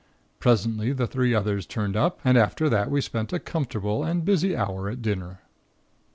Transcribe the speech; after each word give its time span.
Presently 0.39 0.93
the 0.93 1.05
three 1.05 1.35
others 1.35 1.67
turned 1.67 1.95
up 1.95 2.19
and 2.25 2.35
after 2.35 2.67
that 2.69 2.89
we 2.89 3.01
spent 3.01 3.31
a 3.33 3.39
comfortable 3.39 4.03
and 4.03 4.25
busy 4.25 4.57
hour 4.57 4.89
at 4.89 5.03
dinner. 5.03 5.41